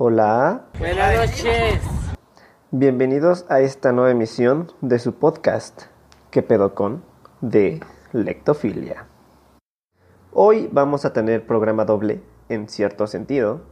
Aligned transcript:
Hola. 0.00 0.66
Buenas 0.78 1.16
noches. 1.16 1.82
Bienvenidos 2.70 3.44
a 3.48 3.58
esta 3.58 3.90
nueva 3.90 4.12
emisión 4.12 4.70
de 4.80 5.00
su 5.00 5.14
podcast, 5.14 5.86
¿Qué 6.30 6.40
pedo 6.40 6.76
con? 6.76 7.02
de 7.40 7.80
Lectofilia. 8.12 9.08
Hoy 10.32 10.68
vamos 10.70 11.04
a 11.04 11.12
tener 11.12 11.48
programa 11.48 11.84
doble, 11.84 12.22
en 12.48 12.68
cierto 12.68 13.08
sentido, 13.08 13.62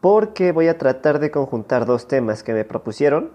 porque 0.00 0.52
voy 0.52 0.68
a 0.68 0.78
tratar 0.78 1.18
de 1.18 1.30
conjuntar 1.30 1.84
dos 1.84 2.08
temas 2.08 2.42
que 2.42 2.54
me 2.54 2.64
propusieron. 2.64 3.32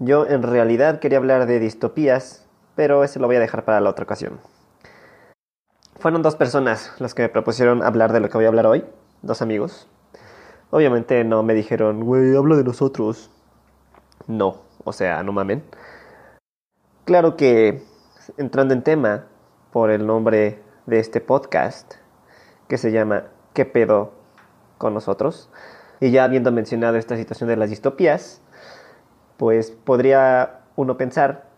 Yo 0.00 0.26
en 0.26 0.42
realidad 0.42 0.98
quería 0.98 1.18
hablar 1.18 1.46
de 1.46 1.60
distopías, 1.60 2.48
pero 2.74 3.04
ese 3.04 3.20
lo 3.20 3.28
voy 3.28 3.36
a 3.36 3.40
dejar 3.40 3.64
para 3.64 3.80
la 3.80 3.90
otra 3.90 4.02
ocasión. 4.02 4.40
Fueron 6.00 6.22
dos 6.22 6.34
personas 6.34 6.92
las 6.98 7.14
que 7.14 7.22
me 7.22 7.28
propusieron 7.28 7.84
hablar 7.84 8.12
de 8.12 8.18
lo 8.18 8.28
que 8.28 8.38
voy 8.38 8.46
a 8.46 8.48
hablar 8.48 8.66
hoy, 8.66 8.84
dos 9.22 9.40
amigos. 9.40 9.88
Obviamente 10.70 11.24
no 11.24 11.42
me 11.42 11.54
dijeron, 11.54 12.04
güey, 12.04 12.36
habla 12.36 12.56
de 12.56 12.64
nosotros. 12.64 13.30
No, 14.28 14.62
o 14.84 14.92
sea, 14.92 15.22
no 15.22 15.32
mamen. 15.32 15.64
Claro 17.04 17.36
que 17.36 17.82
entrando 18.36 18.74
en 18.74 18.82
tema 18.82 19.26
por 19.72 19.90
el 19.90 20.06
nombre 20.06 20.62
de 20.86 20.98
este 21.00 21.20
podcast, 21.20 21.94
que 22.68 22.78
se 22.78 22.92
llama 22.92 23.24
¿Qué 23.52 23.64
pedo 23.64 24.12
con 24.78 24.94
nosotros? 24.94 25.50
Y 25.98 26.12
ya 26.12 26.22
habiendo 26.24 26.52
mencionado 26.52 26.96
esta 26.96 27.16
situación 27.16 27.48
de 27.48 27.56
las 27.56 27.70
distopías, 27.70 28.40
pues 29.38 29.72
podría 29.72 30.60
uno 30.76 30.96
pensar 30.96 31.48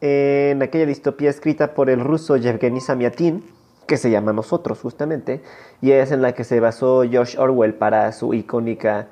en 0.00 0.62
aquella 0.62 0.86
distopía 0.86 1.30
escrita 1.30 1.74
por 1.74 1.90
el 1.90 2.00
ruso 2.00 2.36
Yevgeny 2.36 2.80
Samyatin, 2.80 3.44
que 3.86 3.96
se 3.96 4.10
llama 4.10 4.32
Nosotros 4.32 4.80
justamente, 4.80 5.42
y 5.80 5.92
es 5.92 6.10
en 6.10 6.22
la 6.22 6.32
que 6.32 6.44
se 6.44 6.60
basó 6.60 7.02
George 7.08 7.38
Orwell 7.38 7.74
para 7.74 8.10
su 8.12 8.34
icónica 8.34 9.08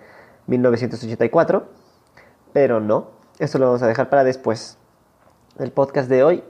1984, 0.47 1.67
pero 2.53 2.81
no, 2.81 3.11
eso 3.39 3.59
lo 3.59 3.67
vamos 3.67 3.83
a 3.83 3.87
dejar 3.87 4.09
para 4.11 4.25
después. 4.25 4.79
El 5.59 5.73
podcast 5.73 6.09
de 6.09 6.25
hoy 6.25 6.45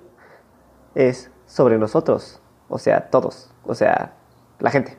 es 0.94 1.30
sobre 1.46 1.78
nosotros, 1.78 2.40
o 2.68 2.78
sea, 2.78 3.10
todos, 3.10 3.50
o 3.64 3.74
sea, 3.74 4.14
la 4.58 4.70
gente. 4.70 4.96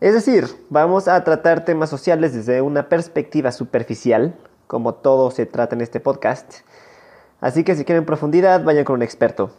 Es 0.00 0.12
decir, 0.12 0.46
vamos 0.68 1.08
a 1.08 1.24
tratar 1.24 1.64
temas 1.64 1.88
sociales 1.88 2.34
desde 2.34 2.60
una 2.60 2.88
perspectiva 2.88 3.50
superficial, 3.52 4.36
como 4.66 4.94
todo 4.94 5.30
se 5.30 5.46
trata 5.46 5.74
en 5.74 5.80
este 5.80 6.00
podcast. 6.00 6.56
Así 7.40 7.64
que 7.64 7.74
si 7.74 7.84
quieren 7.84 8.04
profundidad, 8.04 8.62
vayan 8.64 8.84
con 8.84 8.96
un 8.96 9.02
experto 9.02 9.50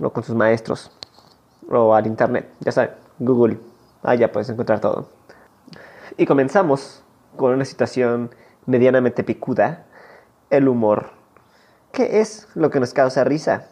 o 0.00 0.10
con 0.10 0.22
sus 0.22 0.34
maestros 0.34 0.90
o 1.80 1.94
al 1.94 2.06
internet, 2.06 2.48
ya 2.60 2.72
saben, 2.72 2.90
Google, 3.18 3.58
allá 4.02 4.30
puedes 4.30 4.48
encontrar 4.48 4.80
todo. 4.80 5.08
Y 6.16 6.26
comenzamos 6.26 7.02
con 7.36 7.52
una 7.52 7.64
situación 7.64 8.30
medianamente 8.66 9.24
picuda, 9.24 9.86
el 10.50 10.68
humor. 10.68 11.10
¿Qué 11.92 12.20
es 12.20 12.48
lo 12.54 12.70
que 12.70 12.80
nos 12.80 12.92
causa 12.92 13.24
risa? 13.24 13.68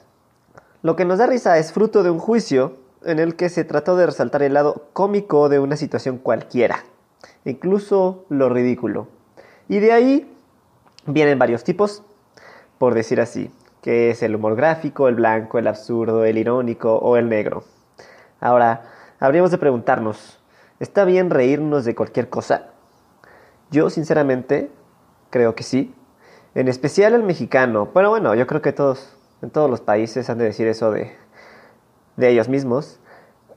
Lo 0.83 0.97
que 0.97 1.05
nos 1.05 1.19
da 1.19 1.27
risa 1.27 1.59
es 1.59 1.73
fruto 1.73 2.03
de 2.03 2.11
un 2.11 2.19
juicio 2.19 2.77
en 3.05 3.19
el 3.19 3.37
que 3.37 3.49
se 3.49 3.65
trató 3.65 3.97
de 3.97 4.07
resaltar 4.07 4.43
el 4.43 4.55
lado 4.55 4.87
cómico 4.93 5.49
de 5.49 5.59
una 5.59 5.77
situación 5.77 6.19
cualquiera, 6.19 6.85
incluso 7.45 8.25
lo 8.29 8.49
ridículo. 8.49 9.09
Y 9.69 9.79
de 9.79 9.93
ahí 9.93 10.37
vienen 11.07 11.39
varios 11.39 11.65
tipos, 11.65 12.03
por 12.79 12.95
decir 12.95 13.21
así, 13.21 13.51
que 13.83 14.11
es 14.11 14.23
el 14.23 14.35
humor 14.35 14.57
gráfico, 14.57 15.09
el 15.09 15.15
blanco, 15.15 15.59
el 15.59 15.67
absurdo, 15.67 16.25
el 16.25 16.39
irónico 16.39 16.97
o 16.97 17.17
el 17.17 17.29
negro. 17.29 17.65
Ahora, 18.41 18.83
habríamos 19.19 19.51
de 19.51 19.59
preguntarnos, 19.59 20.41
¿está 20.79 21.05
bien 21.05 21.31
reírnos 21.31 21.85
de 21.85 21.95
cualquier 21.95 22.31
cosa? 22.31 22.71
Yo, 23.71 23.91
sinceramente, 23.91 24.71
creo 25.31 25.55
que 25.55 25.63
sí. 25.63 25.95
En 26.55 26.69
especial 26.69 27.15
el 27.15 27.23
mexicano. 27.23 27.91
Pero 27.95 28.11
bueno, 28.11 28.35
yo 28.35 28.47
creo 28.47 28.63
que 28.63 28.73
todos, 28.73 29.17
en 29.43 29.51
todos 29.51 29.71
los 29.71 29.81
países 29.81 30.29
han 30.31 30.39
de 30.39 30.45
decir 30.45 30.67
eso 30.67 30.91
de, 30.91 31.15
de 32.17 32.29
ellos 32.31 32.49
mismos. 32.49 32.99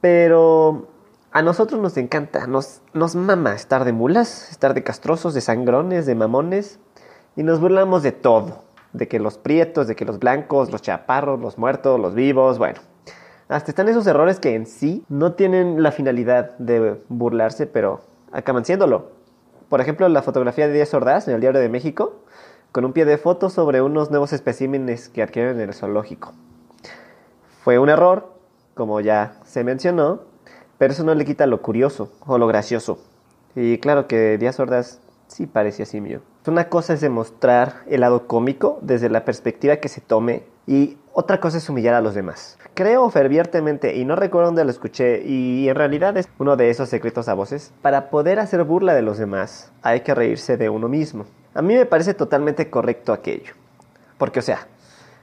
Pero 0.02 0.90
a 1.32 1.42
nosotros 1.42 1.82
nos 1.82 1.98
encanta, 1.98 2.46
nos, 2.46 2.82
nos 2.94 3.16
mama 3.16 3.56
estar 3.56 3.86
de 3.86 3.94
mulas, 3.94 4.52
estar 4.52 4.74
de 4.74 4.84
castrosos, 4.84 5.34
de 5.34 5.42
sangrones, 5.42 6.06
de 6.06 6.16
mamones. 6.16 6.80
Y 7.36 7.44
nos 7.44 7.60
burlamos 7.60 8.04
de 8.04 8.12
todo. 8.12 8.64
De 8.92 9.08
que 9.08 9.20
los 9.20 9.40
prietos, 9.40 9.88
de 9.88 9.96
que 9.96 10.06
los 10.06 10.20
blancos, 10.20 10.72
los 10.72 10.84
chaparros, 10.84 11.40
los 11.40 11.58
muertos, 11.58 12.00
los 12.00 12.14
vivos, 12.14 12.60
bueno. 12.60 12.82
Hasta 13.54 13.70
están 13.70 13.88
esos 13.88 14.08
errores 14.08 14.40
que 14.40 14.56
en 14.56 14.66
sí 14.66 15.06
no 15.10 15.34
tienen 15.34 15.84
la 15.84 15.92
finalidad 15.92 16.58
de 16.58 17.00
burlarse, 17.08 17.68
pero 17.68 18.02
acaban 18.32 18.66
siéndolo. 18.66 19.12
Por 19.70 19.80
ejemplo, 19.80 20.10
la 20.10 20.24
fotografía 20.24 20.68
de 20.68 20.74
Díaz 20.74 20.92
Ordaz 20.96 21.28
en 21.28 21.36
el 21.36 21.42
Diario 21.42 21.62
de 21.62 21.70
México, 21.70 22.24
con 22.72 22.84
un 22.84 22.94
pie 22.94 23.06
de 23.06 23.20
foto 23.20 23.52
sobre 23.52 23.84
unos 23.84 24.10
nuevos 24.10 24.34
especímenes 24.34 25.08
que 25.08 25.22
adquieren 25.22 25.62
en 25.62 25.70
el 25.70 25.76
zoológico. 25.76 26.34
Fue 27.64 27.78
un 27.78 27.90
error, 27.90 28.34
como 28.74 29.00
ya 29.02 29.36
se 29.46 29.64
mencionó, 29.64 30.22
pero 30.80 30.94
eso 30.94 31.04
no 31.04 31.14
le 31.14 31.24
quita 31.24 31.46
lo 31.46 31.62
curioso 31.62 32.12
o 32.26 32.40
lo 32.40 32.48
gracioso. 32.48 32.98
Y 33.56 33.78
claro 33.78 34.08
que 34.08 34.40
Díaz 34.40 34.60
Ordaz 34.60 35.00
sí 35.28 35.46
parece 35.46 35.84
así 35.84 36.02
mío. 36.02 36.22
Una 36.48 36.70
cosa 36.70 36.94
es 36.94 37.02
demostrar 37.02 37.84
el 37.86 38.02
lado 38.02 38.26
cómico 38.26 38.80
desde 38.82 39.10
la 39.10 39.26
perspectiva 39.26 39.76
que 39.76 39.90
se 39.90 40.02
tome 40.02 40.42
y 40.66 40.98
otra 41.14 41.40
cosa 41.40 41.58
es 41.58 41.70
humillar 41.70 41.94
a 41.94 42.02
los 42.02 42.16
demás. 42.16 42.58
Creo 42.74 43.10
fervientemente, 43.10 43.96
y 43.96 44.06
no 44.06 44.16
recuerdo 44.16 44.48
dónde 44.48 44.66
lo 44.66 44.72
escuché, 44.72 45.24
y 45.24 45.70
en 45.70 45.76
realidad 45.76 46.18
es 46.18 46.28
uno 46.40 46.58
de 46.58 46.70
esos 46.70 46.90
secretos 46.90 47.28
a 47.28 47.36
voces, 47.36 47.72
para 47.82 48.10
poder 48.10 48.40
hacer 48.40 48.64
burla 48.64 48.96
de 48.96 49.04
los 49.04 49.18
demás 49.18 49.72
hay 49.84 50.02
que 50.02 50.16
reírse 50.16 50.58
de 50.58 50.70
uno 50.70 50.88
mismo. 50.88 51.26
A 51.54 51.62
mí 51.62 51.76
me 51.76 51.86
parece 51.86 52.16
totalmente 52.16 52.70
correcto 52.70 53.14
aquello. 53.14 53.54
Porque, 54.18 54.40
o 54.40 54.44
sea, 54.44 54.68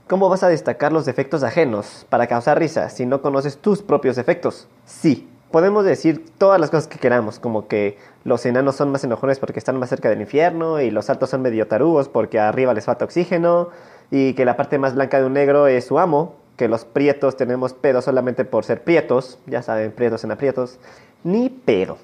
¿cómo 0.06 0.28
vas 0.28 0.44
a 0.44 0.48
destacar 0.48 0.92
los 0.92 1.06
defectos 1.06 1.42
ajenos 1.42 2.06
para 2.08 2.28
causar 2.28 2.58
risa 2.58 2.88
si 2.88 3.04
no 3.04 3.20
conoces 3.20 3.58
tus 3.58 3.82
propios 3.82 4.14
defectos? 4.14 4.68
Sí, 4.84 5.28
podemos 5.50 5.84
decir 5.84 6.24
todas 6.38 6.60
las 6.60 6.70
cosas 6.70 6.86
que 6.86 7.00
queramos, 7.00 7.40
como 7.40 7.66
que 7.66 7.98
los 8.22 8.46
enanos 8.46 8.76
son 8.76 8.92
más 8.92 9.02
enojones 9.02 9.40
porque 9.40 9.58
están 9.58 9.78
más 9.78 9.88
cerca 9.88 10.08
del 10.08 10.20
infierno 10.20 10.80
y 10.80 10.90
los 10.90 11.10
altos 11.10 11.30
son 11.30 11.42
medio 11.42 11.66
tarugos 11.66 12.08
porque 12.08 12.38
arriba 12.38 12.74
les 12.74 12.84
falta 12.84 13.04
oxígeno 13.04 13.70
y 14.10 14.34
que 14.34 14.44
la 14.44 14.56
parte 14.56 14.78
más 14.78 14.94
blanca 14.94 15.18
de 15.18 15.26
un 15.26 15.34
negro 15.34 15.66
es 15.66 15.86
su 15.86 15.98
amo, 15.98 16.36
que 16.56 16.68
los 16.68 16.84
prietos 16.84 17.36
tenemos 17.36 17.72
pedo 17.72 18.02
solamente 18.02 18.44
por 18.44 18.64
ser 18.64 18.82
prietos, 18.82 19.38
ya 19.46 19.62
saben, 19.62 19.92
prietos 19.92 20.24
en 20.24 20.32
aprietos, 20.32 20.78
ni 21.24 21.48
pedo. 21.48 21.96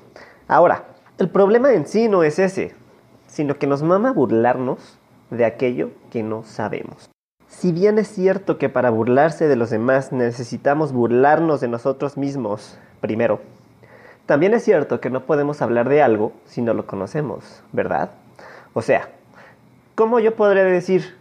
Ahora, 0.49 0.85
el 1.19 1.29
problema 1.29 1.73
en 1.73 1.87
sí 1.87 2.09
no 2.09 2.23
es 2.23 2.39
ese, 2.39 2.75
sino 3.27 3.59
que 3.59 3.67
nos 3.67 3.83
mama 3.83 4.13
burlarnos 4.13 4.99
de 5.31 5.45
aquello 5.45 5.91
que 6.11 6.23
no 6.23 6.45
sabemos. 6.45 7.11
Si 7.49 7.73
bien 7.73 7.99
es 7.99 8.09
cierto 8.09 8.59
que 8.59 8.69
para 8.69 8.91
burlarse 8.91 9.49
de 9.49 9.57
los 9.57 9.71
demás 9.71 10.13
necesitamos 10.13 10.93
burlarnos 10.93 11.61
de 11.61 11.69
nosotros 11.69 12.17
mismos 12.17 12.79
primero, 13.01 13.41
también 14.27 14.55
es 14.55 14.65
cierto 14.65 15.01
que 15.01 15.11
no 15.11 15.25
podemos 15.25 15.63
hablar 15.63 15.89
de 15.89 16.03
algo 16.03 16.33
si 16.47 16.61
no 16.61 16.75
lo 16.75 16.87
conocemos, 16.87 17.63
¿verdad? 17.73 18.11
O 18.75 18.83
sea, 18.83 19.09
¿cómo 19.95 20.19
yo 20.19 20.35
podría 20.35 20.65
decir 20.65 21.15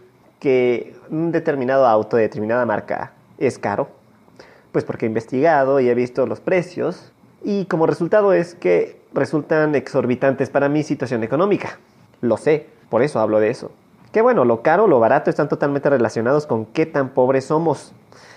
que 0.46 0.94
un 1.10 1.32
determinado 1.32 1.88
auto 1.88 2.16
de 2.16 2.22
determinada 2.22 2.64
marca 2.64 3.10
es 3.36 3.58
caro? 3.58 3.88
Pues 4.70 4.84
porque 4.84 5.04
he 5.04 5.08
investigado 5.08 5.80
y 5.80 5.88
he 5.88 5.94
visto 5.96 6.24
los 6.24 6.38
precios 6.38 7.10
y 7.42 7.64
como 7.64 7.84
resultado 7.84 8.32
es 8.32 8.54
que 8.54 9.00
resultan 9.12 9.74
exorbitantes 9.74 10.48
para 10.48 10.68
mi 10.68 10.84
situación 10.84 11.24
económica. 11.24 11.80
Lo 12.20 12.36
sé, 12.36 12.68
por 12.90 13.02
eso 13.02 13.18
hablo 13.18 13.40
de 13.40 13.50
eso. 13.50 13.72
Que 14.12 14.22
bueno, 14.22 14.44
lo 14.44 14.62
caro 14.62 14.86
lo 14.86 15.00
barato 15.00 15.30
están 15.30 15.48
totalmente 15.48 15.90
relacionados 15.90 16.46
con 16.46 16.64
qué 16.64 16.86
tan 16.86 17.08
pobres 17.08 17.46
somos. 17.46 17.92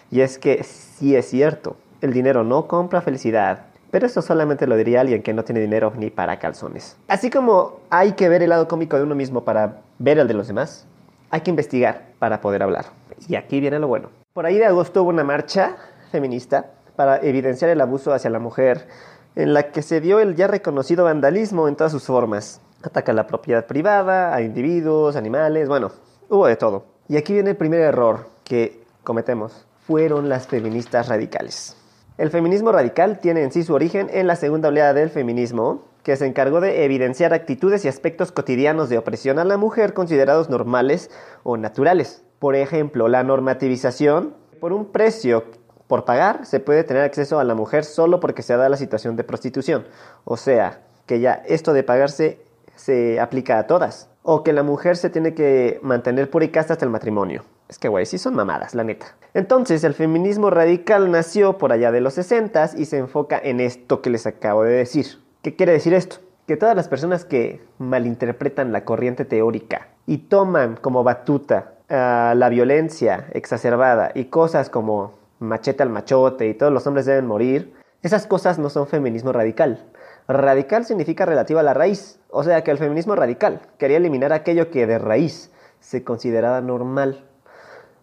Y 0.10 0.22
es 0.22 0.40
que 0.40 0.64
sí 0.64 1.16
es 1.16 1.30
cierto, 1.30 1.76
el 2.02 2.12
dinero 2.12 2.44
no 2.44 2.66
compra 2.66 3.02
felicidad, 3.02 3.68
pero 3.92 4.08
eso 4.08 4.24
solamente 4.24 4.66
lo 4.66 4.78
diría 4.78 5.02
alguien 5.02 5.22
que 5.22 5.36
no 5.36 5.44
tiene 5.44 5.62
dinero 5.62 5.94
ni 5.96 6.10
para 6.10 6.40
calzones. 6.40 6.98
Así 7.08 7.30
como 7.30 7.82
hay 7.92 8.14
que 8.14 8.30
ver 8.30 8.42
el 8.42 8.50
lado 8.50 8.68
cómico 8.68 8.98
de 8.98 9.04
uno 9.04 9.14
mismo 9.14 9.44
para 9.44 9.82
ver 10.00 10.18
el 10.18 10.28
de 10.28 10.34
los 10.34 10.48
demás, 10.48 10.88
hay 11.30 11.42
que 11.42 11.50
investigar 11.50 12.10
para 12.20 12.42
poder 12.42 12.64
hablar. 12.64 12.86
Y 13.28 13.36
aquí 13.36 13.60
viene 13.60 13.80
lo 13.80 13.88
bueno. 13.88 14.10
Por 14.34 14.46
ahí 14.46 14.58
de 14.58 14.66
agosto 14.66 15.04
hubo 15.04 15.10
una 15.10 15.24
marcha 15.24 15.76
feminista 16.12 16.72
para 16.96 17.18
evidenciar 17.18 17.70
el 17.70 17.82
abuso 17.82 18.14
hacia 18.14 18.30
la 18.30 18.40
mujer, 18.40 18.88
en 19.36 19.54
la 19.54 19.72
que 19.72 19.82
se 19.82 20.02
dio 20.02 20.20
el 20.20 20.36
ya 20.36 20.48
reconocido 20.48 21.06
vandalismo 21.06 21.68
en 21.68 21.76
todas 21.76 21.92
sus 21.92 22.04
formas. 22.04 22.62
Ataca 22.84 23.12
a 23.12 23.16
la 23.16 23.28
propiedad 23.28 23.66
privada, 23.66 24.34
a 24.34 24.42
individuos, 24.42 25.16
animales, 25.16 25.68
bueno, 25.68 25.92
hubo 26.30 26.48
de 26.48 26.56
todo. 26.56 26.86
Y 27.08 27.18
aquí 27.18 27.34
viene 27.34 27.52
el 27.52 27.58
primer 27.58 27.82
error 27.82 28.28
que 28.44 28.84
cometemos. 29.04 29.66
Fueron 29.88 30.30
las 30.30 30.48
feministas 30.48 31.08
radicales. 31.08 31.76
El 32.18 32.30
feminismo 32.32 32.72
radical 32.72 33.20
tiene 33.20 33.44
en 33.44 33.52
sí 33.52 33.64
su 33.64 33.74
origen 33.74 34.10
en 34.12 34.28
la 34.28 34.36
segunda 34.36 34.68
oleada 34.68 34.94
del 34.94 35.10
feminismo, 35.10 35.86
que 36.04 36.16
se 36.16 36.26
encargó 36.26 36.62
de 36.62 36.86
evidenciar 36.86 37.34
actitudes 37.34 37.86
y 37.86 37.88
aspectos 37.88 38.32
cotidianos 38.32 38.90
de 38.90 38.98
opresión 38.98 39.40
a 39.40 39.44
la 39.44 39.58
mujer 39.58 39.94
considerados 39.94 40.50
normales 40.50 41.12
o 41.44 41.58
naturales. 41.58 42.24
Por 42.40 42.56
ejemplo, 42.56 43.08
la 43.08 43.24
normativización. 43.24 44.34
Por 44.60 44.74
un 44.74 44.92
precio 44.92 45.46
por 45.88 46.06
pagar 46.06 46.46
se 46.46 46.60
puede 46.60 46.84
tener 46.84 47.04
acceso 47.04 47.40
a 47.40 47.44
la 47.44 47.56
mujer 47.56 47.84
solo 47.84 48.20
porque 48.20 48.44
se 48.44 48.56
da 48.56 48.70
la 48.70 48.78
situación 48.78 49.16
de 49.16 49.24
prostitución. 49.24 49.86
O 50.24 50.38
sea, 50.38 50.82
que 51.06 51.20
ya 51.20 51.44
esto 51.48 51.74
de 51.74 51.84
pagarse 51.84 52.40
se 52.76 53.20
aplica 53.20 53.58
a 53.58 53.68
todas. 53.68 54.10
O 54.22 54.44
que 54.44 54.54
la 54.54 54.64
mujer 54.64 54.98
se 54.98 55.10
tiene 55.10 55.34
que 55.34 55.80
mantener 55.82 56.30
pura 56.30 56.46
y 56.46 56.50
casta 56.50 56.74
hasta 56.74 56.86
el 56.86 56.92
matrimonio. 56.92 57.44
Es 57.68 57.78
que, 57.78 57.88
güey, 57.88 58.06
sí 58.06 58.18
son 58.18 58.36
mamadas, 58.36 58.76
la 58.76 58.84
neta. 58.84 59.16
Entonces, 59.34 59.84
el 59.84 59.94
feminismo 59.94 60.50
radical 60.50 61.12
nació 61.12 61.58
por 61.58 61.72
allá 61.72 61.92
de 61.92 62.02
los 62.02 62.16
60 62.16 62.72
y 62.78 62.86
se 62.86 62.98
enfoca 62.98 63.40
en 63.42 63.60
esto 63.60 64.02
que 64.02 64.10
les 64.10 64.26
acabo 64.28 64.64
de 64.64 64.74
decir. 64.74 65.20
¿Qué 65.42 65.56
quiere 65.56 65.72
decir 65.72 65.94
esto? 65.94 66.18
Que 66.48 66.58
todas 66.58 66.76
las 66.76 66.90
personas 66.90 67.24
que 67.24 67.62
malinterpretan 67.78 68.74
la 68.74 68.84
corriente 68.84 69.24
teórica 69.24 69.88
y 70.06 70.18
toman 70.18 70.76
como 70.76 71.06
batuta 71.06 71.76
ah, 71.88 72.34
la 72.36 72.50
violencia 72.50 73.28
exacerbada 73.32 74.12
y 74.14 74.26
cosas 74.26 74.70
como 74.70 75.14
machete 75.40 75.82
al 75.82 75.92
machote 75.92 76.50
y 76.50 76.56
todos 76.56 76.74
los 76.74 76.86
hombres 76.88 77.06
deben 77.06 77.26
morir, 77.26 77.74
esas 78.02 78.28
cosas 78.28 78.60
no 78.60 78.70
son 78.70 78.88
feminismo 78.88 79.32
radical. 79.32 79.86
Radical 80.28 80.84
significa 80.84 81.26
relativo 81.26 81.62
a 81.62 81.64
la 81.64 81.74
raíz, 81.74 82.20
o 82.30 82.44
sea 82.44 82.62
que 82.66 82.72
el 82.72 82.78
feminismo 82.78 83.16
radical 83.16 83.62
quería 83.78 83.96
eliminar 83.96 84.34
aquello 84.34 84.70
que 84.72 84.88
de 84.88 85.00
raíz 85.00 85.54
se 85.80 86.04
consideraba 86.04 86.60
normal. 86.60 87.24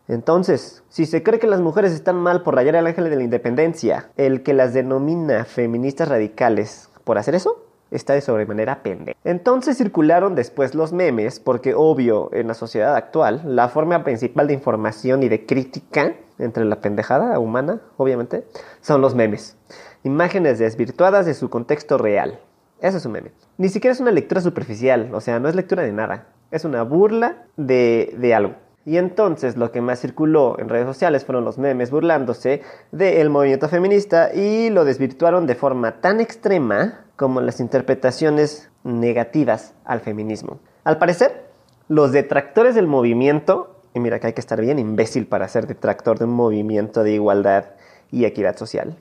Entonces, 0.08 0.84
si 0.88 1.04
se 1.04 1.22
cree 1.22 1.38
que 1.38 1.46
las 1.48 1.60
mujeres 1.60 1.92
están 1.92 2.16
mal 2.16 2.42
por 2.42 2.54
rayar 2.54 2.76
al 2.76 2.86
ángel 2.86 3.10
de 3.10 3.16
la 3.16 3.24
independencia, 3.24 4.08
el 4.16 4.42
que 4.42 4.54
las 4.54 4.72
denomina 4.72 5.44
feministas 5.44 6.08
radicales 6.08 6.88
por 7.06 7.18
hacer 7.18 7.36
eso, 7.36 7.62
está 7.92 8.14
de 8.14 8.20
sobremanera 8.20 8.82
pende. 8.82 9.16
Entonces 9.22 9.78
circularon 9.78 10.34
después 10.34 10.74
los 10.74 10.92
memes, 10.92 11.38
porque 11.38 11.72
obvio, 11.72 12.30
en 12.32 12.48
la 12.48 12.54
sociedad 12.54 12.96
actual, 12.96 13.42
la 13.44 13.68
forma 13.68 14.02
principal 14.02 14.48
de 14.48 14.54
información 14.54 15.22
y 15.22 15.28
de 15.28 15.46
crítica 15.46 16.16
entre 16.40 16.64
la 16.64 16.80
pendejada 16.80 17.38
humana, 17.38 17.80
obviamente, 17.96 18.44
son 18.80 19.00
los 19.00 19.14
memes. 19.14 19.56
Imágenes 20.02 20.58
desvirtuadas 20.58 21.26
de 21.26 21.34
su 21.34 21.48
contexto 21.48 21.96
real. 21.96 22.40
Eso 22.80 22.96
es 22.96 23.06
un 23.06 23.12
meme. 23.12 23.30
Ni 23.56 23.68
siquiera 23.68 23.92
es 23.92 24.00
una 24.00 24.10
lectura 24.10 24.40
superficial, 24.40 25.14
o 25.14 25.20
sea, 25.20 25.38
no 25.38 25.48
es 25.48 25.54
lectura 25.54 25.84
de 25.84 25.92
nada. 25.92 26.26
Es 26.50 26.64
una 26.64 26.82
burla 26.82 27.44
de, 27.56 28.16
de 28.18 28.34
algo. 28.34 28.56
Y 28.86 28.98
entonces 28.98 29.56
lo 29.56 29.72
que 29.72 29.80
más 29.80 30.00
circuló 30.00 30.56
en 30.60 30.68
redes 30.68 30.86
sociales 30.86 31.24
fueron 31.24 31.44
los 31.44 31.58
memes 31.58 31.90
burlándose 31.90 32.62
del 32.92 33.30
movimiento 33.30 33.68
feminista 33.68 34.32
y 34.32 34.70
lo 34.70 34.84
desvirtuaron 34.84 35.48
de 35.48 35.56
forma 35.56 36.00
tan 36.00 36.20
extrema 36.20 37.04
como 37.16 37.40
las 37.40 37.58
interpretaciones 37.58 38.70
negativas 38.84 39.74
al 39.84 40.00
feminismo. 40.00 40.60
Al 40.84 40.98
parecer, 40.98 41.46
los 41.88 42.12
detractores 42.12 42.76
del 42.76 42.86
movimiento, 42.86 43.74
y 43.92 43.98
mira 43.98 44.20
que 44.20 44.28
hay 44.28 44.32
que 44.34 44.40
estar 44.40 44.60
bien 44.60 44.78
imbécil 44.78 45.26
para 45.26 45.48
ser 45.48 45.66
detractor 45.66 46.20
de 46.20 46.26
un 46.26 46.32
movimiento 46.32 47.02
de 47.02 47.10
igualdad 47.10 47.64
y 48.12 48.24
equidad 48.24 48.56
social, 48.56 48.96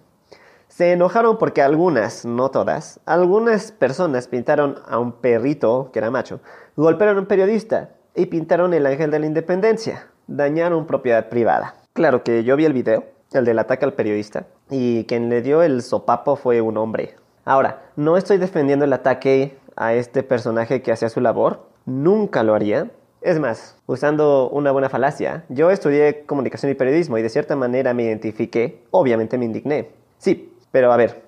se 0.68 0.94
enojaron 0.94 1.38
porque 1.38 1.62
algunas, 1.62 2.26
no 2.26 2.50
todas, 2.50 3.00
algunas 3.06 3.72
personas 3.72 4.28
pintaron 4.28 4.80
a 4.88 4.98
un 4.98 5.12
perrito, 5.12 5.92
que 5.94 6.00
era 6.00 6.10
macho, 6.10 6.40
golpearon 6.76 7.18
a 7.18 7.20
un 7.20 7.28
periodista 7.28 7.92
y 8.16 8.28
pintaron 8.28 8.74
el 8.74 8.86
ángel 8.86 9.12
de 9.12 9.20
la 9.20 9.26
independencia. 9.26 10.08
Dañaron 10.28 10.88
propiedad 10.88 11.30
privada. 11.30 11.76
Claro 11.94 12.24
que 12.24 12.44
yo 12.44 12.56
vi 12.56 12.66
el 12.66 12.74
video, 12.74 13.06
el 13.34 13.46
del 13.46 13.60
ataque 13.60 13.86
al 13.86 13.94
periodista, 13.94 14.48
y 14.70 15.06
quien 15.06 15.30
le 15.30 15.42
dio 15.42 15.62
el 15.62 15.82
sopapo 15.82 16.36
fue 16.36 16.62
un 16.62 16.78
hombre. 16.78 17.16
Ahora, 17.44 17.84
no 17.96 18.18
estoy 18.18 18.38
defendiendo 18.38 18.86
el 18.86 18.94
ataque 18.94 19.58
a 19.76 19.94
este 19.94 20.24
personaje 20.24 20.82
que 20.82 20.92
hacía 20.92 21.10
su 21.10 21.22
labor, 21.22 21.68
nunca 21.86 22.44
lo 22.44 22.56
haría. 22.56 22.90
Es 23.22 23.40
más, 23.40 23.78
usando 23.88 24.50
una 24.50 24.72
buena 24.72 24.90
falacia, 24.90 25.46
yo 25.50 25.72
estudié 25.72 26.24
comunicación 26.26 26.72
y 26.72 26.76
periodismo 26.76 27.18
y 27.18 27.22
de 27.22 27.30
cierta 27.30 27.56
manera 27.56 27.94
me 27.94 28.04
identifiqué, 28.04 28.84
obviamente 28.92 29.38
me 29.38 29.46
indigné. 29.46 29.90
Sí, 30.18 30.54
pero 30.72 30.92
a 30.92 30.98
ver, 30.98 31.25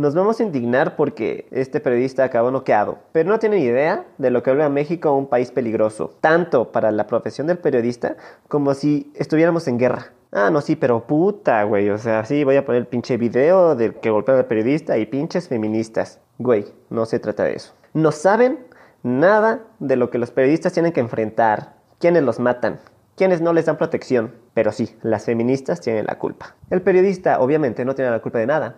nos 0.00 0.14
vamos 0.14 0.40
a 0.40 0.42
indignar 0.42 0.96
porque 0.96 1.46
este 1.50 1.78
periodista 1.78 2.24
acabó 2.24 2.50
noqueado, 2.50 2.98
pero 3.12 3.28
no 3.28 3.38
tienen 3.38 3.60
idea 3.60 4.06
de 4.18 4.30
lo 4.30 4.42
que 4.42 4.50
vuelve 4.50 4.64
a 4.64 4.70
México 4.70 5.12
un 5.12 5.26
país 5.26 5.50
peligroso, 5.50 6.14
tanto 6.20 6.72
para 6.72 6.90
la 6.90 7.06
profesión 7.06 7.46
del 7.46 7.58
periodista 7.58 8.16
como 8.48 8.72
si 8.74 9.12
estuviéramos 9.14 9.68
en 9.68 9.78
guerra. 9.78 10.12
Ah, 10.32 10.50
no, 10.50 10.60
sí, 10.60 10.76
pero 10.76 11.06
puta, 11.06 11.64
güey. 11.64 11.90
O 11.90 11.98
sea, 11.98 12.24
sí, 12.24 12.44
voy 12.44 12.56
a 12.56 12.64
poner 12.64 12.80
el 12.80 12.86
pinche 12.86 13.16
video 13.16 13.74
del 13.74 13.94
que 13.94 14.10
golpea 14.10 14.38
al 14.38 14.46
periodista 14.46 14.96
y 14.96 15.06
pinches 15.06 15.48
feministas. 15.48 16.20
Güey, 16.38 16.66
no 16.88 17.04
se 17.04 17.18
trata 17.18 17.44
de 17.44 17.54
eso. 17.54 17.74
No 17.92 18.12
saben 18.12 18.60
nada 19.02 19.60
de 19.80 19.96
lo 19.96 20.10
que 20.10 20.18
los 20.18 20.30
periodistas 20.30 20.72
tienen 20.72 20.92
que 20.92 21.00
enfrentar, 21.00 21.74
quiénes 21.98 22.22
los 22.22 22.38
matan, 22.38 22.78
quiénes 23.16 23.40
no 23.40 23.52
les 23.52 23.66
dan 23.66 23.76
protección. 23.76 24.34
Pero 24.54 24.72
sí, 24.72 24.96
las 25.02 25.24
feministas 25.24 25.80
tienen 25.80 26.06
la 26.06 26.18
culpa. 26.18 26.54
El 26.70 26.80
periodista 26.80 27.40
obviamente 27.40 27.84
no 27.84 27.94
tiene 27.94 28.12
la 28.12 28.20
culpa 28.20 28.38
de 28.38 28.46
nada. 28.46 28.76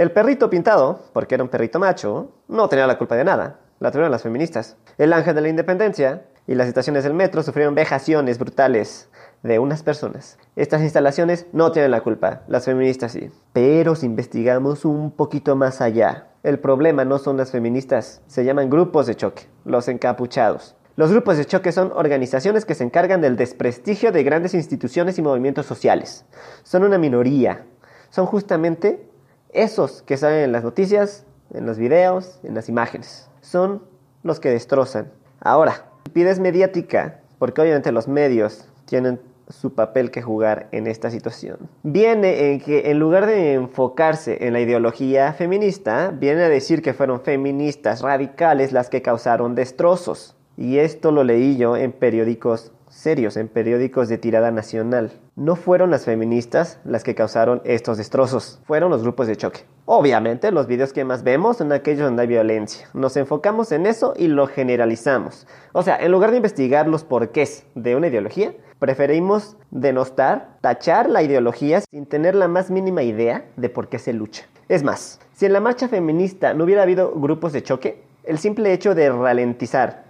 El 0.00 0.12
perrito 0.12 0.48
pintado, 0.48 0.98
porque 1.12 1.34
era 1.34 1.44
un 1.44 1.50
perrito 1.50 1.78
macho, 1.78 2.32
no 2.48 2.70
tenía 2.70 2.86
la 2.86 2.96
culpa 2.96 3.16
de 3.16 3.24
nada. 3.24 3.58
La 3.80 3.90
tuvieron 3.90 4.10
las 4.10 4.22
feministas. 4.22 4.78
El 4.96 5.12
ángel 5.12 5.34
de 5.34 5.42
la 5.42 5.50
independencia 5.50 6.24
y 6.46 6.54
las 6.54 6.68
estaciones 6.68 7.04
del 7.04 7.12
metro 7.12 7.42
sufrieron 7.42 7.74
vejaciones 7.74 8.38
brutales 8.38 9.10
de 9.42 9.58
unas 9.58 9.82
personas. 9.82 10.38
Estas 10.56 10.80
instalaciones 10.80 11.48
no 11.52 11.70
tienen 11.70 11.90
la 11.90 12.00
culpa, 12.00 12.44
las 12.48 12.64
feministas 12.64 13.12
sí. 13.12 13.30
Pero 13.52 13.94
si 13.94 14.06
investigamos 14.06 14.86
un 14.86 15.10
poquito 15.10 15.54
más 15.54 15.82
allá, 15.82 16.28
el 16.44 16.58
problema 16.58 17.04
no 17.04 17.18
son 17.18 17.36
las 17.36 17.50
feministas, 17.50 18.22
se 18.26 18.46
llaman 18.46 18.70
grupos 18.70 19.06
de 19.06 19.16
choque, 19.16 19.50
los 19.66 19.86
encapuchados. 19.86 20.76
Los 20.96 21.10
grupos 21.10 21.36
de 21.36 21.44
choque 21.44 21.72
son 21.72 21.92
organizaciones 21.94 22.64
que 22.64 22.74
se 22.74 22.84
encargan 22.84 23.20
del 23.20 23.36
desprestigio 23.36 24.12
de 24.12 24.22
grandes 24.22 24.54
instituciones 24.54 25.18
y 25.18 25.22
movimientos 25.22 25.66
sociales. 25.66 26.24
Son 26.62 26.84
una 26.84 26.96
minoría. 26.96 27.66
Son 28.08 28.24
justamente 28.24 29.09
esos 29.52 30.02
que 30.02 30.16
salen 30.16 30.44
en 30.44 30.52
las 30.52 30.64
noticias, 30.64 31.24
en 31.52 31.66
los 31.66 31.78
videos, 31.78 32.40
en 32.42 32.54
las 32.54 32.68
imágenes, 32.68 33.28
son 33.40 33.82
los 34.22 34.40
que 34.40 34.50
destrozan. 34.50 35.10
Ahora, 35.40 35.86
pides 36.12 36.38
mediática, 36.38 37.20
porque 37.38 37.60
obviamente 37.60 37.92
los 37.92 38.08
medios 38.08 38.68
tienen 38.84 39.20
su 39.48 39.74
papel 39.74 40.10
que 40.10 40.22
jugar 40.22 40.68
en 40.72 40.86
esta 40.86 41.10
situación. 41.10 41.68
Viene 41.82 42.52
en 42.52 42.60
que 42.60 42.90
en 42.90 42.98
lugar 42.98 43.26
de 43.26 43.54
enfocarse 43.54 44.46
en 44.46 44.52
la 44.52 44.60
ideología 44.60 45.32
feminista, 45.32 46.10
viene 46.10 46.44
a 46.44 46.48
decir 46.48 46.82
que 46.82 46.94
fueron 46.94 47.20
feministas 47.20 48.02
radicales 48.02 48.72
las 48.72 48.88
que 48.88 49.02
causaron 49.02 49.54
destrozos. 49.54 50.36
Y 50.56 50.78
esto 50.78 51.10
lo 51.10 51.24
leí 51.24 51.56
yo 51.56 51.76
en 51.76 51.92
periódicos 51.92 52.72
serios, 52.90 53.38
en 53.38 53.48
periódicos 53.48 54.08
de 54.08 54.18
tirada 54.18 54.50
nacional. 54.50 55.12
No 55.36 55.56
fueron 55.56 55.90
las 55.90 56.04
feministas 56.04 56.78
las 56.84 57.02
que 57.04 57.14
causaron 57.14 57.62
estos 57.64 57.96
destrozos, 57.96 58.60
fueron 58.64 58.90
los 58.90 59.02
grupos 59.02 59.26
de 59.26 59.36
choque. 59.36 59.60
Obviamente, 59.86 60.52
los 60.52 60.66
videos 60.66 60.92
que 60.92 61.04
más 61.04 61.22
vemos 61.22 61.56
son 61.56 61.72
aquellos 61.72 62.04
donde 62.04 62.22
hay 62.22 62.28
violencia. 62.28 62.88
Nos 62.92 63.16
enfocamos 63.16 63.72
en 63.72 63.86
eso 63.86 64.12
y 64.16 64.28
lo 64.28 64.46
generalizamos. 64.46 65.46
O 65.72 65.82
sea, 65.82 65.96
en 65.96 66.12
lugar 66.12 66.30
de 66.30 66.36
investigar 66.36 66.86
los 66.86 67.04
porqués 67.04 67.64
de 67.74 67.96
una 67.96 68.08
ideología, 68.08 68.52
preferimos 68.78 69.56
denostar, 69.70 70.58
tachar 70.60 71.08
la 71.08 71.22
ideología 71.22 71.80
sin 71.80 72.06
tener 72.06 72.34
la 72.34 72.48
más 72.48 72.70
mínima 72.70 73.02
idea 73.02 73.46
de 73.56 73.68
por 73.68 73.88
qué 73.88 73.98
se 73.98 74.12
lucha. 74.12 74.44
Es 74.68 74.84
más, 74.84 75.20
si 75.32 75.46
en 75.46 75.52
la 75.52 75.60
marcha 75.60 75.88
feminista 75.88 76.54
no 76.54 76.64
hubiera 76.64 76.82
habido 76.82 77.12
grupos 77.12 77.52
de 77.52 77.62
choque, 77.62 78.02
el 78.24 78.38
simple 78.38 78.72
hecho 78.72 78.94
de 78.94 79.10
ralentizar, 79.10 80.04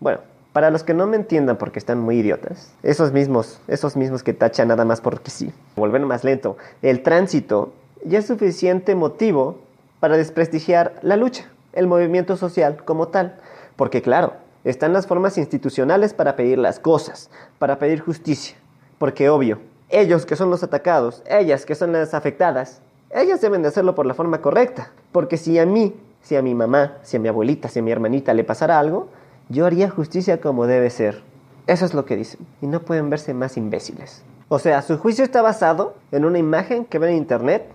bueno, 0.00 0.20
para 0.56 0.70
los 0.70 0.84
que 0.84 0.94
no 0.94 1.06
me 1.06 1.16
entiendan 1.16 1.58
porque 1.58 1.78
están 1.78 2.00
muy 2.00 2.20
idiotas, 2.20 2.72
esos 2.82 3.12
mismos, 3.12 3.60
esos 3.68 3.94
mismos 3.94 4.22
que 4.22 4.32
tachan 4.32 4.68
nada 4.68 4.86
más 4.86 5.02
porque 5.02 5.30
sí, 5.30 5.52
volver 5.76 6.00
más 6.06 6.24
lento, 6.24 6.56
el 6.80 7.02
tránsito 7.02 7.74
ya 8.06 8.20
es 8.20 8.26
suficiente 8.26 8.94
motivo 8.94 9.58
para 10.00 10.16
desprestigiar 10.16 10.94
la 11.02 11.18
lucha, 11.18 11.44
el 11.74 11.86
movimiento 11.86 12.38
social 12.38 12.82
como 12.86 13.08
tal, 13.08 13.36
porque 13.76 14.00
claro, 14.00 14.32
están 14.64 14.94
las 14.94 15.06
formas 15.06 15.36
institucionales 15.36 16.14
para 16.14 16.36
pedir 16.36 16.56
las 16.56 16.80
cosas, 16.80 17.28
para 17.58 17.78
pedir 17.78 18.00
justicia, 18.00 18.56
porque 18.96 19.28
obvio, 19.28 19.58
ellos 19.90 20.24
que 20.24 20.36
son 20.36 20.48
los 20.48 20.62
atacados, 20.62 21.22
ellas 21.28 21.66
que 21.66 21.74
son 21.74 21.92
las 21.92 22.14
afectadas, 22.14 22.80
ellas 23.10 23.42
deben 23.42 23.60
de 23.60 23.68
hacerlo 23.68 23.94
por 23.94 24.06
la 24.06 24.14
forma 24.14 24.40
correcta, 24.40 24.90
porque 25.12 25.36
si 25.36 25.58
a 25.58 25.66
mí, 25.66 25.94
si 26.22 26.34
a 26.34 26.40
mi 26.40 26.54
mamá, 26.54 26.94
si 27.02 27.18
a 27.18 27.20
mi 27.20 27.28
abuelita, 27.28 27.68
si 27.68 27.80
a 27.80 27.82
mi 27.82 27.92
hermanita 27.92 28.32
le 28.32 28.42
pasara 28.42 28.78
algo, 28.78 29.10
yo 29.48 29.66
haría 29.66 29.90
justicia 29.90 30.40
como 30.40 30.66
debe 30.66 30.90
ser. 30.90 31.22
Eso 31.66 31.84
es 31.84 31.94
lo 31.94 32.04
que 32.04 32.16
dicen. 32.16 32.40
Y 32.60 32.66
no 32.66 32.80
pueden 32.82 33.10
verse 33.10 33.34
más 33.34 33.56
imbéciles. 33.56 34.22
O 34.48 34.58
sea, 34.58 34.82
su 34.82 34.98
juicio 34.98 35.24
está 35.24 35.42
basado 35.42 35.94
en 36.12 36.24
una 36.24 36.38
imagen 36.38 36.84
que 36.84 36.98
ven 36.98 37.10
en 37.10 37.16
internet, 37.16 37.68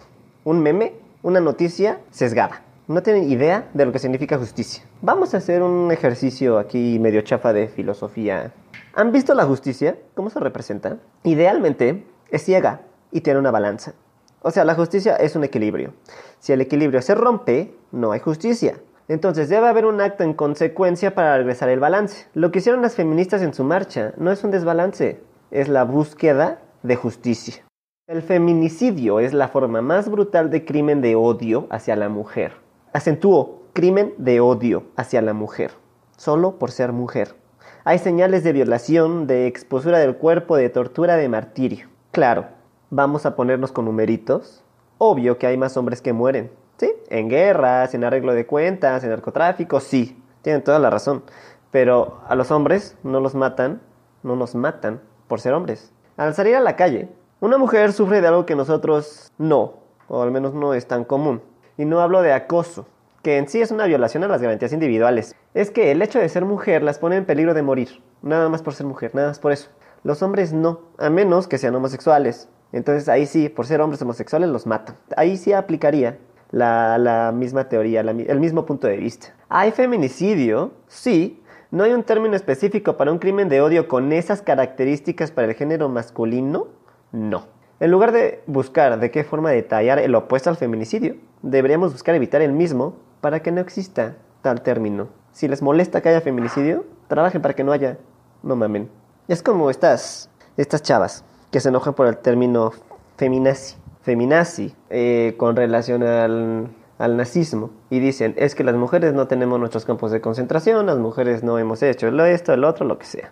un 0.44 0.62
meme, 0.62 0.94
una 1.24 1.40
noticia 1.40 2.00
sesgada. 2.12 2.64
No 2.88 3.04
tienen 3.04 3.30
idea 3.30 3.70
de 3.74 3.86
lo 3.86 3.92
que 3.92 4.00
significa 4.00 4.38
justicia. 4.38 4.84
Vamos 5.02 5.34
a 5.34 5.38
hacer 5.38 5.62
un 5.62 5.92
ejercicio 5.92 6.58
aquí 6.58 7.00
medio 7.00 7.22
chafa 7.22 7.54
de 7.54 7.68
filosofía. 7.68 8.54
¿Han 8.94 9.12
visto 9.12 9.34
la 9.34 9.46
justicia? 9.46 9.98
¿Cómo 10.16 10.30
se 10.30 10.40
representa? 10.40 10.98
Idealmente 11.24 12.06
es 12.30 12.44
ciega 12.44 12.82
y 13.12 13.22
tiene 13.22 13.40
una 13.40 13.52
balanza. 13.52 13.94
O 14.42 14.52
sea, 14.52 14.66
la 14.66 14.76
justicia 14.76 15.16
es 15.18 15.36
un 15.36 15.44
equilibrio. 15.44 15.94
Si 16.40 16.52
el 16.52 16.62
equilibrio 16.62 17.02
se 17.02 17.16
rompe, 17.16 17.76
no 17.92 18.12
hay 18.12 18.20
justicia. 18.20 18.76
Entonces 19.12 19.50
debe 19.50 19.68
haber 19.68 19.86
un 19.86 20.00
acto 20.00 20.24
en 20.24 20.34
consecuencia 20.34 21.14
para 21.14 21.36
regresar 21.36 21.68
el 21.68 21.82
balance. 21.82 22.28
Lo 22.34 22.50
que 22.50 22.60
hicieron 22.60 22.82
las 22.82 22.96
feministas 22.96 23.42
en 23.42 23.54
su 23.54 23.66
marcha 23.66 24.14
no 24.16 24.32
es 24.32 24.42
un 24.46 24.52
desbalance, 24.52 25.20
es 25.52 25.68
la 25.68 25.84
búsqueda 25.84 26.62
de 26.82 26.96
justicia. 26.96 27.62
El 28.08 28.22
feminicidio 28.22 29.20
es 29.20 29.34
la 29.34 29.50
forma 29.50 29.82
más 29.82 30.10
brutal 30.10 30.50
de 30.50 30.64
crimen 30.64 31.02
de 31.02 31.16
odio 31.16 31.68
hacia 31.72 31.98
la 31.98 32.08
mujer. 32.08 32.54
Acentúo, 32.94 33.64
crimen 33.74 34.14
de 34.18 34.40
odio 34.40 34.84
hacia 34.96 35.22
la 35.22 35.34
mujer. 35.34 35.72
solo 36.16 36.58
por 36.58 36.72
ser 36.72 36.94
mujer. 36.94 37.36
Hay 37.84 37.98
señales 38.00 38.46
de 38.46 38.54
violación, 38.54 39.28
de 39.28 39.46
exposura 39.48 40.00
del 40.00 40.16
cuerpo, 40.16 40.56
de 40.56 40.70
tortura, 40.70 41.18
de 41.18 41.28
martirio. 41.28 41.90
Claro, 42.12 42.46
vamos 42.92 43.26
a 43.26 43.36
ponernos 43.36 43.74
con 43.74 43.84
numeritos. 43.84 44.64
Obvio 45.00 45.38
que 45.38 45.48
hay 45.48 45.58
más 45.58 45.76
hombres 45.76 46.02
que 46.02 46.14
mueren. 46.14 46.61
¿Sí? 46.82 46.92
En 47.10 47.30
guerras, 47.30 47.94
en 47.94 48.04
arreglo 48.04 48.34
de 48.34 48.48
cuentas, 48.48 49.04
en 49.04 49.12
narcotráfico, 49.12 49.80
sí. 49.80 50.20
Tienen 50.42 50.64
toda 50.64 50.80
la 50.80 50.90
razón. 50.90 51.22
Pero 51.70 52.22
a 52.28 52.34
los 52.34 52.50
hombres 52.50 52.98
no 53.04 53.20
los 53.20 53.36
matan, 53.36 53.84
no 54.24 54.36
nos 54.36 54.56
matan 54.56 55.00
por 55.28 55.40
ser 55.40 55.54
hombres. 55.54 55.94
Al 56.18 56.34
salir 56.34 56.56
a 56.56 56.60
la 56.60 56.76
calle, 56.76 57.08
una 57.40 57.60
mujer 57.60 57.94
sufre 57.94 58.20
de 58.20 58.30
algo 58.30 58.48
que 58.48 58.56
nosotros 58.56 59.32
no, 59.38 59.76
o 60.08 60.24
al 60.24 60.32
menos 60.32 60.56
no 60.56 60.74
es 60.74 60.88
tan 60.88 61.04
común. 61.04 61.44
Y 61.78 61.86
no 61.86 62.02
hablo 62.02 62.24
de 62.24 62.34
acoso, 62.34 62.88
que 63.22 63.38
en 63.38 63.48
sí 63.48 63.62
es 63.62 63.70
una 63.70 63.86
violación 63.86 64.24
a 64.24 64.28
las 64.28 64.42
garantías 64.42 64.74
individuales. 64.74 65.36
Es 65.54 65.70
que 65.70 65.92
el 65.92 66.02
hecho 66.02 66.18
de 66.18 66.30
ser 66.30 66.46
mujer 66.46 66.82
las 66.82 66.98
pone 66.98 67.16
en 67.16 67.26
peligro 67.26 67.54
de 67.54 67.62
morir, 67.62 68.02
nada 68.24 68.50
más 68.50 68.64
por 68.64 68.74
ser 68.74 68.88
mujer, 68.88 69.14
nada 69.14 69.28
más 69.28 69.38
por 69.38 69.52
eso. 69.52 69.70
Los 70.04 70.24
hombres 70.24 70.52
no, 70.52 70.80
a 70.98 71.12
menos 71.12 71.48
que 71.48 71.60
sean 71.60 71.76
homosexuales. 71.76 72.50
Entonces 72.72 73.08
ahí 73.08 73.28
sí, 73.28 73.50
por 73.50 73.68
ser 73.68 73.82
hombres 73.82 74.02
homosexuales 74.02 74.50
los 74.50 74.66
matan. 74.66 74.96
Ahí 75.16 75.38
sí 75.38 75.54
aplicaría 75.54 76.18
la, 76.52 77.32
misma 77.34 77.70
teoría, 77.70 78.02
el 78.02 78.40
mismo 78.40 78.66
punto 78.66 78.88
de 78.88 78.98
vista. 78.98 79.34
¿Hay 79.50 79.72
feminicidio? 79.72 80.72
Sí. 80.88 81.42
¿No 81.72 81.86
hay 81.86 81.94
un 81.94 82.04
término 82.04 82.36
específico 82.36 82.98
para 82.98 83.12
un 83.12 83.20
crimen 83.20 83.48
de 83.48 83.62
odio 83.62 83.88
con 83.88 84.12
esas 84.12 84.42
características 84.42 85.32
para 85.32 85.48
el 85.48 85.54
género 85.54 85.88
masculino? 85.88 86.68
No. 87.14 87.46
En 87.80 87.92
lugar 87.92 88.12
de 88.12 88.44
buscar 88.46 89.00
de 89.00 89.10
qué 89.10 89.24
forma 89.24 89.52
detallar 89.52 89.98
el 90.00 90.14
opuesto 90.14 90.50
al 90.50 90.58
feminicidio, 90.58 91.16
deberíamos 91.42 91.94
buscar 91.94 92.14
evitar 92.14 92.42
el 92.42 92.52
mismo 92.52 92.96
para 93.22 93.42
que 93.42 93.52
no 93.52 93.62
exista 93.62 94.18
tal 94.42 94.62
término. 94.62 95.08
Si 95.32 95.48
les 95.48 95.62
molesta 95.62 96.02
que 96.02 96.10
haya 96.10 96.22
feminicidio, 96.22 96.84
trabajen 97.08 97.42
para 97.42 97.54
que 97.54 97.64
no 97.64 97.72
haya. 97.72 97.98
No 98.44 98.56
mamen. 98.56 98.90
Es 99.28 99.42
como 99.42 99.70
estas, 99.70 100.30
estas 100.58 100.82
chavas 100.84 101.24
que 101.52 101.60
se 101.60 101.70
enojan 101.70 101.94
por 101.94 102.08
el 102.08 102.18
término 102.18 102.72
feminazi, 103.18 103.78
feminazi 104.02 104.74
eh, 104.90 105.36
con 105.38 105.56
relación 105.56 106.04
al, 106.04 106.68
al 106.98 107.18
nazismo 107.18 107.72
y 107.90 108.00
dicen 108.00 108.36
es 108.38 108.56
que 108.56 108.64
las 108.64 108.76
mujeres 108.76 109.14
no 109.14 109.28
tenemos 109.28 109.60
nuestros 109.60 109.86
campos 109.86 110.12
de 110.12 110.22
concentración, 110.22 110.86
las 110.86 111.00
mujeres 111.00 111.44
no 111.44 111.58
hemos 111.58 111.82
hecho 111.82 112.08
esto, 112.26 112.54
el 112.54 112.64
otro, 112.64 112.86
lo 112.86 112.98
que 113.00 113.06
sea. 113.06 113.32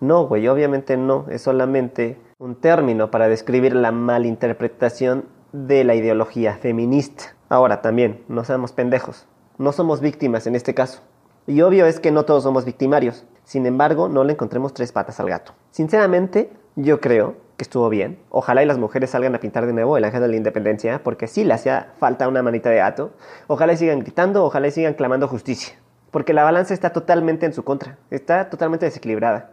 No, 0.00 0.26
güey, 0.26 0.48
obviamente 0.48 0.96
no, 0.96 1.26
es 1.30 1.42
solamente 1.42 2.18
un 2.38 2.56
término 2.56 3.10
para 3.10 3.28
describir 3.28 3.74
la 3.74 3.92
malinterpretación 3.92 5.24
de 5.52 5.84
la 5.84 5.94
ideología 5.94 6.54
feminista. 6.54 7.36
Ahora 7.48 7.80
también, 7.80 8.24
no 8.28 8.44
seamos 8.44 8.72
pendejos, 8.72 9.26
no 9.56 9.70
somos 9.72 10.00
víctimas 10.00 10.46
en 10.48 10.56
este 10.56 10.74
caso. 10.74 11.00
Y 11.46 11.60
obvio 11.60 11.86
es 11.86 12.00
que 12.00 12.10
no 12.10 12.24
todos 12.24 12.42
somos 12.42 12.64
victimarios. 12.64 13.24
Sin 13.44 13.66
embargo, 13.66 14.08
no 14.08 14.24
le 14.24 14.32
encontremos 14.32 14.74
tres 14.74 14.92
patas 14.92 15.20
al 15.20 15.28
gato. 15.28 15.52
Sinceramente, 15.70 16.50
yo 16.74 17.00
creo 17.00 17.36
que 17.56 17.62
estuvo 17.62 17.88
bien. 17.88 18.18
Ojalá 18.30 18.62
y 18.62 18.66
las 18.66 18.78
mujeres 18.78 19.10
salgan 19.10 19.34
a 19.34 19.40
pintar 19.40 19.66
de 19.66 19.72
nuevo 19.72 19.96
el 19.96 20.04
ángel 20.04 20.20
de 20.22 20.28
la 20.28 20.36
independencia, 20.36 21.02
porque 21.02 21.26
sí 21.26 21.44
le 21.44 21.54
hacía 21.54 21.92
falta 21.98 22.28
una 22.28 22.42
manita 22.42 22.70
de 22.70 22.76
gato. 22.76 23.12
Ojalá 23.46 23.72
y 23.72 23.76
sigan 23.76 24.00
gritando, 24.00 24.44
ojalá 24.44 24.68
y 24.68 24.70
sigan 24.72 24.94
clamando 24.94 25.28
justicia. 25.28 25.76
Porque 26.10 26.32
la 26.32 26.44
balanza 26.44 26.74
está 26.74 26.90
totalmente 26.90 27.46
en 27.46 27.52
su 27.52 27.64
contra, 27.64 27.98
está 28.10 28.50
totalmente 28.50 28.86
desequilibrada. 28.86 29.50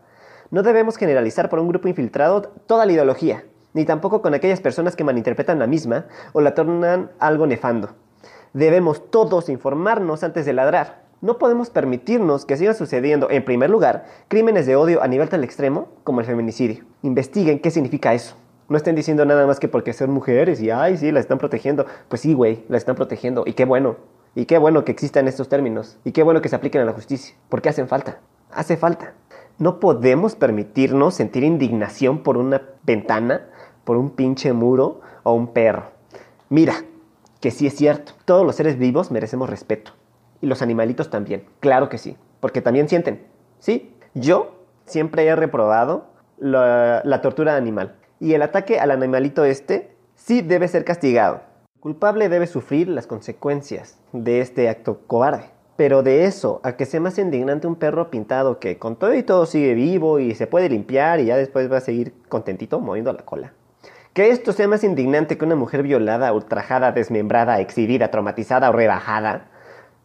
No 0.50 0.63
debemos 0.63 0.98
generalizar 0.98 1.50
por 1.50 1.60
un 1.60 1.67
grupo 1.67 1.88
infiltrado 1.88 2.41
toda 2.41 2.86
la 2.86 2.91
ideología, 2.91 3.46
ni 3.74 3.86
tampoco 3.86 4.22
con 4.22 4.34
aquellas 4.34 4.62
personas 4.62 4.96
que 4.96 5.03
malinterpretan 5.03 5.60
la 5.60 5.67
misma 5.67 6.05
o 6.34 6.41
la 6.41 6.53
tornan 6.53 7.12
algo 7.20 7.48
nefando. 7.48 7.91
Debemos 8.53 9.10
todos 9.10 9.48
informarnos 9.48 10.24
antes 10.24 10.46
de 10.46 10.53
ladrar. 10.53 11.00
No 11.22 11.38
podemos 11.38 11.70
permitirnos 11.70 12.46
que 12.46 12.58
sigan 12.58 12.74
sucediendo, 12.74 13.30
en 13.30 13.46
primer 13.46 13.70
lugar, 13.70 14.06
crímenes 14.28 14.66
de 14.66 14.75
odio 14.75 15.04
a 15.04 15.08
nivel 15.08 15.30
tal 15.30 15.44
extremo 15.44 15.88
como 16.04 16.20
el 16.20 16.25
feminicidio. 16.25 16.84
Investiguen 17.04 17.60
qué 17.60 17.70
significa 17.70 18.16
eso. 18.16 18.36
No 18.70 18.75
estén 18.75 18.96
diciendo 18.96 19.24
nada 19.24 19.46
más 19.46 19.60
que 19.60 19.68
porque 19.68 19.94
son 19.94 20.10
mujeres 20.10 20.60
y, 20.62 20.72
ay, 20.72 20.98
sí, 20.98 21.12
las 21.12 21.22
están 21.22 21.38
protegiendo. 21.38 21.86
Pues 22.10 22.22
sí, 22.22 22.34
güey, 22.34 22.63
las 22.70 22.80
están 22.80 22.96
protegiendo. 22.96 23.44
Y 23.46 23.54
qué 23.54 23.66
bueno. 23.66 23.98
Y 24.34 24.46
qué 24.46 24.58
bueno 24.58 24.84
que 24.84 24.92
existan 24.92 25.28
estos 25.28 25.48
términos. 25.48 26.00
Y 26.04 26.12
qué 26.12 26.24
bueno 26.24 26.42
que 26.42 26.50
se 26.50 26.56
apliquen 26.56 26.82
a 26.82 26.86
la 26.86 26.94
justicia. 26.94 27.36
Porque 27.50 27.70
hacen 27.70 27.88
falta. 27.88 28.18
Hace 28.51 28.75
falta. 28.75 29.13
No 29.60 29.80
podemos 29.80 30.36
permitirnos 30.36 31.13
sentir 31.13 31.44
indignación 31.44 32.24
por 32.24 32.36
una 32.36 32.63
ventana, 32.82 33.46
por 33.84 33.96
un 33.96 34.10
pinche 34.10 34.54
muro 34.54 35.01
o 35.22 35.34
un 35.34 35.50
perro. 35.54 35.92
Mira, 36.50 36.84
que 37.40 37.51
sí 37.51 37.68
es 37.68 37.75
cierto. 37.75 38.13
Todos 38.25 38.44
los 38.44 38.56
seres 38.56 38.80
vivos 38.80 39.12
merecemos 39.12 39.51
respeto 39.51 39.92
y 40.41 40.48
los 40.48 40.62
animalitos 40.62 41.10
también. 41.10 41.45
Claro 41.60 41.89
que 41.89 41.98
sí, 41.98 42.17
porque 42.39 42.62
también 42.62 42.89
sienten. 42.89 43.25
Sí, 43.60 43.95
yo 44.13 44.55
siempre 44.86 45.25
he 45.25 45.36
reprobado 45.36 46.05
la, 46.38 47.21
tortura 47.21 47.55
animal. 47.55 47.95
Y 48.19 48.33
el 48.33 48.41
ataque 48.41 48.79
al 48.79 48.91
animalito 48.91 49.45
este 49.45 49.95
sí 50.15 50.41
debe 50.41 50.67
ser 50.67 50.83
castigado. 50.83 51.41
El 51.75 51.81
culpable 51.81 52.29
debe 52.29 52.48
sufrir 52.48 52.88
las 52.88 53.07
consecuencias 53.07 53.98
de 54.12 54.41
este 54.41 54.69
acto 54.69 55.01
cobarde. 55.07 55.45
Pero 55.77 56.03
de 56.03 56.25
eso 56.25 56.60
a 56.63 56.74
que 56.75 56.86
sea 56.86 57.00
más 57.00 57.17
indignante 57.17 57.65
un 57.65 57.75
perro 57.75 58.12
pintado 58.12 58.60
que 58.60 58.77
con 58.77 58.98
todo 58.98 59.15
y 59.15 59.24
todo 59.24 59.45
sigue 59.45 59.74
vivo 59.74 60.19
y 60.19 60.36
se 60.36 60.45
puede 60.45 60.69
limpiar 60.69 61.19
y 61.19 61.25
ya 61.25 61.38
después 61.38 61.71
va 61.71 61.77
a 61.77 61.81
seguir 61.81 62.13
contentito 62.29 62.79
moviendo 62.79 63.12
la 63.13 63.24
cola. 63.24 63.53
Que 64.13 64.29
esto 64.29 64.51
sea 64.51 64.67
más 64.67 64.83
indignante 64.83 65.38
que 65.38 65.45
una 65.45 65.55
mujer 65.55 65.83
violada, 65.83 66.33
ultrajada, 66.33 66.91
desmembrada, 66.91 67.62
exhibida, 67.62 68.12
traumatizada 68.12 68.69
o 68.69 68.74
rebajada, 68.74 69.50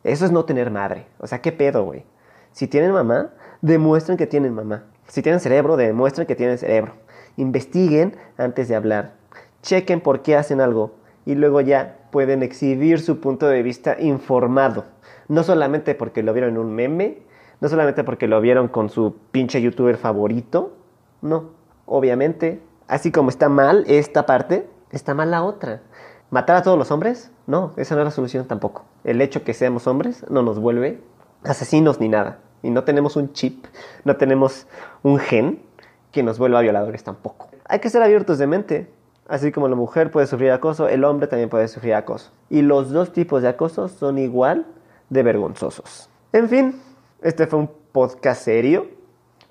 eso 0.07 0.25
es 0.25 0.33
no 0.33 0.45
tener 0.45 0.71
madre. 0.71 1.07
O 1.19 1.27
sea, 1.27 1.41
¿qué 1.41 1.53
pedo, 1.53 1.85
güey? 1.85 2.05
Si 2.53 2.69
tienen 2.69 2.93
mamá, 2.93 3.31
demuestren 3.61 4.17
que 4.17 4.27
tienen 4.27 4.55
mamá. 4.55 4.85
Si 5.09 5.23
tienen 5.23 5.41
cerebro, 5.41 5.77
demuestren 5.77 6.27
que 6.27 6.37
tienen 6.37 6.59
cerebro. 6.59 6.93
Investiguen 7.37 8.17
antes 8.39 8.69
de 8.69 8.77
hablar. 8.77 9.15
Chequen 9.63 10.01
por 10.01 10.23
qué 10.23 10.37
hacen 10.37 10.61
algo. 10.61 10.95
Y 11.25 11.35
luego 11.35 11.61
ya 11.61 11.99
pueden 12.11 12.43
exhibir 12.43 13.01
su 13.01 13.21
punto 13.21 13.49
de 13.49 13.63
vista 13.63 13.97
informado. 14.01 14.85
No 15.29 15.43
solamente 15.43 15.95
porque 15.95 16.23
lo 16.23 16.33
vieron 16.33 16.51
en 16.51 16.59
un 16.59 16.75
meme, 16.75 17.19
no 17.61 17.69
solamente 17.69 18.05
porque 18.05 18.29
lo 18.29 18.41
vieron 18.41 18.69
con 18.69 18.91
su 18.91 19.17
pinche 19.33 19.61
youtuber 19.61 19.97
favorito. 19.97 20.73
No, 21.21 21.51
obviamente, 21.85 22.61
así 22.87 23.11
como 23.11 23.31
está 23.31 23.49
mal 23.49 23.85
esta 23.89 24.25
parte, 24.25 24.69
está 24.93 25.15
mal 25.15 25.31
la 25.31 25.43
otra. 25.43 25.83
¿Matar 26.31 26.57
a 26.57 26.63
todos 26.63 26.77
los 26.77 26.91
hombres? 26.91 27.31
No, 27.47 27.73
esa 27.77 27.95
no 27.95 28.01
es 28.01 28.07
la 28.07 28.11
solución 28.11 28.47
tampoco. 28.47 28.85
El 29.05 29.21
hecho 29.21 29.45
que 29.45 29.55
seamos 29.55 29.87
hombres 29.87 30.25
no 30.29 30.43
nos 30.43 30.59
vuelve 30.59 31.01
asesinos 31.45 32.01
ni 32.01 32.09
nada. 32.09 32.39
Y 32.65 32.71
no 32.71 32.83
tenemos 32.83 33.15
un 33.15 33.33
chip, 33.33 33.65
no 34.05 34.17
tenemos 34.17 34.67
un 35.05 35.19
gen 35.19 35.63
que 36.11 36.25
nos 36.25 36.39
vuelva 36.39 36.63
violadores 36.63 37.05
tampoco. 37.05 37.49
Hay 37.67 37.79
que 37.79 37.91
ser 37.91 38.03
abiertos 38.03 38.39
de 38.39 38.49
mente. 38.49 38.91
Así 39.29 39.53
como 39.53 39.69
la 39.69 39.77
mujer 39.77 40.11
puede 40.11 40.27
sufrir 40.27 40.51
acoso, 40.51 40.89
el 40.89 41.05
hombre 41.05 41.29
también 41.29 41.49
puede 41.49 41.69
sufrir 41.69 41.95
acoso. 41.95 42.33
Y 42.51 42.63
los 42.63 42.91
dos 42.91 43.13
tipos 43.13 43.43
de 43.43 43.49
acoso 43.49 43.89
son 43.89 44.19
igual 44.19 44.67
de 45.11 45.23
vergonzosos. 45.23 46.09
En 46.33 46.49
fin, 46.49 46.81
este 47.23 47.47
fue 47.47 47.61
un 47.61 47.71
podcast 47.93 48.43
serio, 48.43 48.89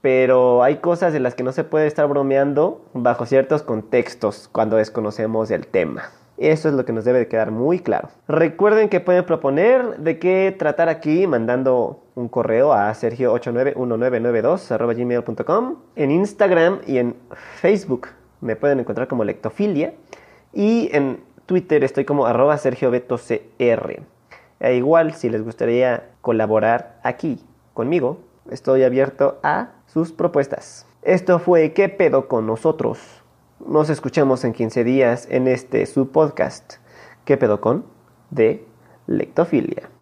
pero 0.01 0.61
hay 0.61 0.77
cosas 0.77 1.13
de 1.13 1.21
las 1.21 1.35
que 1.35 1.43
no 1.43 1.53
se 1.53 1.63
puede 1.63 1.87
estar 1.87 2.07
bromeando 2.07 2.81
bajo 2.93 3.25
ciertos 3.25 3.63
contextos 3.63 4.49
cuando 4.51 4.75
desconocemos 4.75 5.51
el 5.51 5.67
tema. 5.67 6.09
Eso 6.37 6.67
es 6.67 6.75
lo 6.75 6.83
que 6.83 6.91
nos 6.91 7.05
debe 7.05 7.19
de 7.19 7.27
quedar 7.27 7.51
muy 7.51 7.79
claro. 7.79 8.09
Recuerden 8.27 8.89
que 8.89 8.99
pueden 8.99 9.23
proponer 9.25 9.97
de 9.97 10.17
qué 10.19 10.53
tratar 10.57 10.89
aquí 10.89 11.27
mandando 11.27 12.01
un 12.15 12.27
correo 12.27 12.73
a 12.73 12.91
sergio891992 12.91 15.79
En 15.95 16.11
Instagram 16.11 16.79
y 16.85 16.97
en 16.97 17.15
Facebook 17.61 18.09
me 18.41 18.57
pueden 18.57 18.81
encontrar 18.81 19.07
como 19.07 19.23
Lectofilia. 19.23 19.93
Y 20.51 20.89
en 20.93 21.23
Twitter 21.45 21.83
estoy 21.83 22.05
como 22.05 22.25
arroba 22.25 22.57
sergiobetocr. 22.57 24.01
E 24.59 24.75
igual, 24.75 25.13
si 25.13 25.29
les 25.29 25.43
gustaría 25.43 26.09
colaborar 26.21 26.99
aquí 27.03 27.39
conmigo, 27.73 28.19
estoy 28.49 28.83
abierto 28.83 29.39
a 29.43 29.73
sus 29.85 30.11
propuestas. 30.11 30.87
Esto 31.01 31.39
fue 31.39 31.73
¿Qué 31.73 31.89
pedo 31.89 32.27
con 32.27 32.47
nosotros? 32.47 33.24
Nos 33.59 33.89
escuchamos 33.89 34.43
en 34.43 34.51
15 34.51 34.83
días 34.83 35.27
en 35.31 35.47
este 35.47 35.85
su 35.85 36.11
podcast. 36.11 36.73
¿Qué 37.23 37.37
pedo 37.37 37.61
con? 37.61 37.85
De 38.29 38.65
Lectofilia. 39.07 39.89